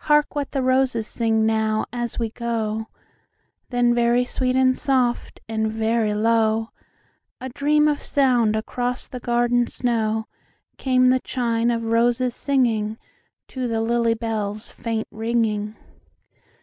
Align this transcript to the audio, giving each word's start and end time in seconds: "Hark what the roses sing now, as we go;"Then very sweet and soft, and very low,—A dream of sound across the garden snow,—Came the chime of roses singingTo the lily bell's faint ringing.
"Hark 0.00 0.34
what 0.34 0.50
the 0.50 0.60
roses 0.60 1.06
sing 1.06 1.46
now, 1.46 1.86
as 1.94 2.18
we 2.18 2.28
go;"Then 2.28 3.94
very 3.94 4.22
sweet 4.22 4.54
and 4.54 4.76
soft, 4.76 5.40
and 5.48 5.72
very 5.72 6.12
low,—A 6.12 7.48
dream 7.48 7.88
of 7.88 8.02
sound 8.02 8.54
across 8.54 9.08
the 9.08 9.18
garden 9.18 9.66
snow,—Came 9.66 11.08
the 11.08 11.20
chime 11.20 11.70
of 11.70 11.84
roses 11.86 12.34
singingTo 12.34 12.98
the 13.66 13.80
lily 13.80 14.12
bell's 14.12 14.70
faint 14.70 15.08
ringing. 15.10 15.74